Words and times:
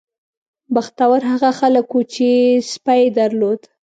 بختور 0.73 1.21
هغه 1.31 1.49
خلک 1.59 1.85
وو 1.91 2.01
چې 2.13 2.27
سپی 2.71 2.99
یې 3.03 3.09
درلود. 3.17 3.61